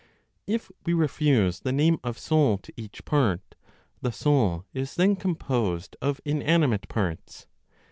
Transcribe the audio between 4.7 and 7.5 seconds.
is then composed of inanimate parts.